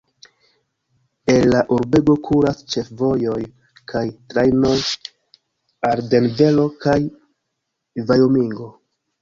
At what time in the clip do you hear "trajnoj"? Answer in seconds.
4.33-4.73